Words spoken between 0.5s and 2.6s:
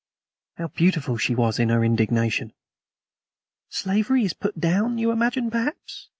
How beautiful she was in her indignation!